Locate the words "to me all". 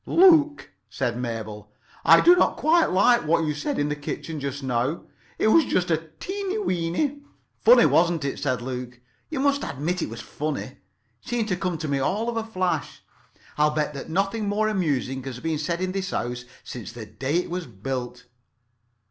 11.77-12.27